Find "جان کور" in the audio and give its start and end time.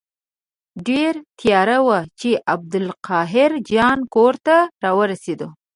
3.71-4.33